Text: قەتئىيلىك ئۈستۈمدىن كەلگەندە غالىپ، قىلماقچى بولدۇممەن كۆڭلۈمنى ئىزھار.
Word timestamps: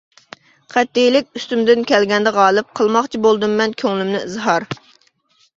قەتئىيلىك 0.75 1.27
ئۈستۈمدىن 1.39 1.85
كەلگەندە 1.91 2.33
غالىپ، 2.39 2.71
قىلماقچى 2.81 3.21
بولدۇممەن 3.27 3.77
كۆڭلۈمنى 3.83 4.23
ئىزھار. 4.23 4.67